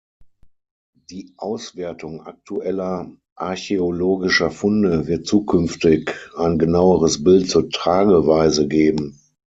Die 1.11 1.31
Auswertung 1.37 2.25
aktueller 2.25 3.11
archäologischer 3.35 4.49
Funde 4.49 5.05
wird 5.05 5.27
zukünftig 5.27 6.11
ein 6.35 6.57
genaueres 6.57 7.23
Bild 7.23 7.47
zur 7.51 7.69
Trageweise 7.69 8.67
geben. 8.67 9.21